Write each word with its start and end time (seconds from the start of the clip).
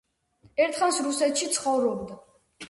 ერთხანს 0.65 1.01
რუსეთში 1.09 1.51
ცხოვრობდა. 1.59 2.19